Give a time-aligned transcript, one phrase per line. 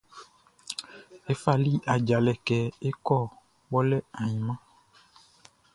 [1.25, 2.57] Ye fali ajalɛ kɛ
[2.87, 3.21] é kɔ́
[3.65, 4.59] kpɔlɛ ainman.